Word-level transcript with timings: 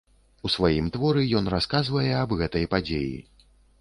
У 0.47 0.49
сваім 0.53 0.87
творы 0.95 1.25
ён 1.39 1.51
расказвае 1.55 2.09
аб 2.23 2.35
гэтай 2.41 2.65
падзеі. 2.73 3.13